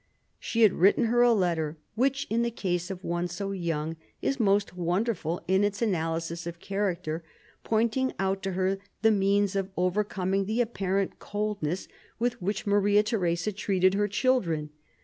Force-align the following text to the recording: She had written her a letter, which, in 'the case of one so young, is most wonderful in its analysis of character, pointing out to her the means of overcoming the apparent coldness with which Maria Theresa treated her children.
She 0.39 0.61
had 0.63 0.73
written 0.73 1.03
her 1.03 1.21
a 1.21 1.31
letter, 1.31 1.77
which, 1.93 2.25
in 2.31 2.41
'the 2.41 2.49
case 2.49 2.89
of 2.89 3.03
one 3.03 3.27
so 3.27 3.51
young, 3.51 3.97
is 4.19 4.39
most 4.39 4.75
wonderful 4.75 5.43
in 5.47 5.63
its 5.63 5.79
analysis 5.79 6.47
of 6.47 6.57
character, 6.59 7.23
pointing 7.63 8.11
out 8.17 8.41
to 8.41 8.53
her 8.53 8.79
the 9.03 9.11
means 9.11 9.55
of 9.55 9.69
overcoming 9.77 10.45
the 10.45 10.59
apparent 10.59 11.19
coldness 11.19 11.87
with 12.17 12.41
which 12.41 12.65
Maria 12.65 13.03
Theresa 13.03 13.51
treated 13.51 13.93
her 13.93 14.07
children. 14.07 14.71